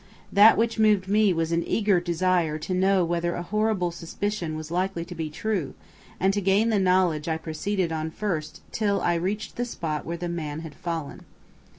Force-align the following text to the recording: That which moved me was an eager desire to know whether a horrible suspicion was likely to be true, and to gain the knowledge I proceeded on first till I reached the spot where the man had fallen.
That 0.33 0.57
which 0.57 0.79
moved 0.79 1.07
me 1.07 1.31
was 1.31 1.51
an 1.51 1.63
eager 1.67 1.99
desire 1.99 2.57
to 2.57 2.73
know 2.73 3.05
whether 3.05 3.35
a 3.35 3.43
horrible 3.43 3.91
suspicion 3.91 4.57
was 4.57 4.71
likely 4.71 5.05
to 5.05 5.13
be 5.13 5.29
true, 5.29 5.75
and 6.19 6.33
to 6.33 6.41
gain 6.41 6.69
the 6.69 6.79
knowledge 6.79 7.27
I 7.27 7.37
proceeded 7.37 7.91
on 7.91 8.09
first 8.09 8.61
till 8.71 8.99
I 9.01 9.13
reached 9.13 9.57
the 9.57 9.63
spot 9.65 10.03
where 10.03 10.17
the 10.17 10.27
man 10.27 10.61
had 10.61 10.73
fallen. 10.73 11.21